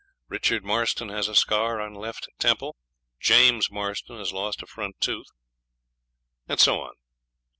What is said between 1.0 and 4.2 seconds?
has a scar on left temple. James Marston